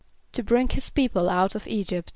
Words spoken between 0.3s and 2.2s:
=To bring his people out of [=E]´[.